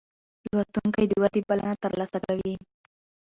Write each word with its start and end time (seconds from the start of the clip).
لوستونکی 0.53 1.05
د 1.07 1.13
ودې 1.21 1.41
بلنه 1.49 1.75
ترلاسه 1.83 2.17
کوي. 2.25 2.53